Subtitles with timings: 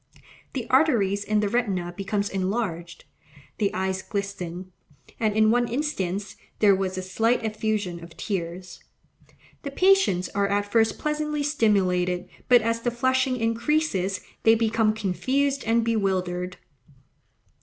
[0.53, 3.05] The arteries in the retina become enlarged;
[3.59, 4.71] the eyes glisten,
[5.19, 8.83] and in one instance there was a slight effusion of tears.
[9.61, 15.63] The patients are at first pleasantly stimulated, but, as the flushing increases, they become confused
[15.67, 16.57] and bewildered.